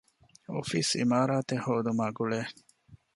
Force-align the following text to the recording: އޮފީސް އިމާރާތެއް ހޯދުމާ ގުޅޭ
އޮފީސް 0.51 0.93
އިމާރާތެއް 0.99 1.63
ހޯދުމާ 1.65 2.05
ގުޅޭ 2.17 2.39